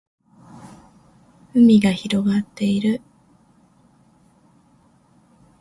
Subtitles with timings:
[1.53, 3.01] 海が広がっている